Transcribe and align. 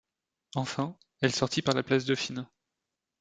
Enfin, 0.55 0.97
elle 1.19 1.31
sortit 1.31 1.61
par 1.61 1.75
la 1.75 1.83
place 1.83 2.05
Dauphine. 2.05 2.47